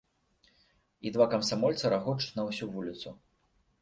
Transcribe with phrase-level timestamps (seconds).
[1.09, 3.09] І два камсамольцы рагочуць на ўсю вуліцу.